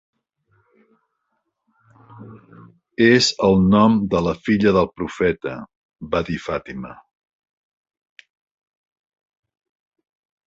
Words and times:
"És 3.07 3.27
el 3.47 3.59
nom 3.75 3.99
de 4.13 4.21
la 4.29 4.33
filla 4.47 4.73
del 4.77 4.89
Profeta", 5.01 5.53
va 6.15 6.21
dir 6.31 6.37
Fatima. 6.47 6.95